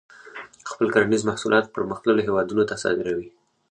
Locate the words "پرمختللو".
1.75-2.25